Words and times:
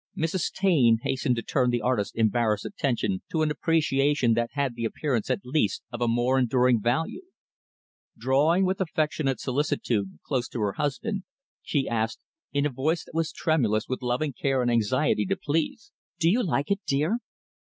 Mrs. 0.17 0.51
Taine 0.51 0.97
hastened 1.03 1.35
to 1.35 1.43
turn 1.43 1.69
the 1.69 1.83
artist's 1.83 2.15
embarrassed 2.15 2.65
attention 2.65 3.21
to 3.29 3.43
an 3.43 3.51
appreciation 3.51 4.33
that 4.33 4.49
had 4.53 4.73
the 4.73 4.83
appearance, 4.83 5.29
at 5.29 5.45
least, 5.45 5.83
of 5.91 6.01
a 6.01 6.07
more 6.07 6.39
enduring 6.39 6.81
value. 6.81 7.21
Drawing, 8.17 8.65
with 8.65 8.81
affectionate 8.81 9.39
solicitude, 9.39 10.17
close 10.25 10.47
to 10.49 10.59
her 10.61 10.73
husband, 10.73 11.21
she 11.61 11.87
asked, 11.87 12.21
in 12.51 12.65
a 12.65 12.71
voice 12.71 13.03
that 13.05 13.13
was 13.13 13.31
tremulous 13.31 13.87
with 13.87 14.01
loving 14.01 14.33
care 14.33 14.63
and 14.63 14.71
anxiety 14.71 15.27
to 15.27 15.35
please, 15.35 15.91
"Do 16.19 16.31
you 16.31 16.41
like 16.41 16.71
it, 16.71 16.79
dear?" 16.87 17.19